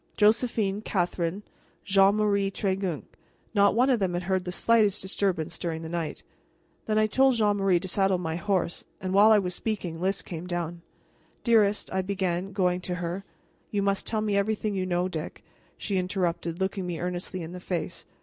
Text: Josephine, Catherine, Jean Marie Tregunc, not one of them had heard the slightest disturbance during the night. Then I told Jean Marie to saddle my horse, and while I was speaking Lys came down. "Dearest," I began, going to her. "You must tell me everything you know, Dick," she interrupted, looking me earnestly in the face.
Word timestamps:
Josephine, 0.17 0.81
Catherine, 0.81 1.43
Jean 1.85 2.15
Marie 2.15 2.49
Tregunc, 2.49 3.03
not 3.53 3.75
one 3.75 3.91
of 3.91 3.99
them 3.99 4.15
had 4.15 4.23
heard 4.23 4.45
the 4.45 4.51
slightest 4.51 4.99
disturbance 4.99 5.59
during 5.59 5.83
the 5.83 5.89
night. 5.89 6.23
Then 6.87 6.97
I 6.97 7.05
told 7.05 7.35
Jean 7.35 7.57
Marie 7.57 7.79
to 7.79 7.87
saddle 7.87 8.17
my 8.17 8.35
horse, 8.35 8.83
and 8.99 9.13
while 9.13 9.31
I 9.31 9.37
was 9.37 9.53
speaking 9.53 10.01
Lys 10.01 10.23
came 10.23 10.47
down. 10.47 10.81
"Dearest," 11.43 11.93
I 11.93 12.01
began, 12.01 12.51
going 12.51 12.81
to 12.81 12.95
her. 12.95 13.23
"You 13.69 13.83
must 13.83 14.07
tell 14.07 14.21
me 14.21 14.35
everything 14.35 14.73
you 14.73 14.87
know, 14.87 15.07
Dick," 15.07 15.43
she 15.77 15.97
interrupted, 15.99 16.59
looking 16.59 16.87
me 16.87 16.99
earnestly 16.99 17.43
in 17.43 17.51
the 17.51 17.59
face. 17.59 18.07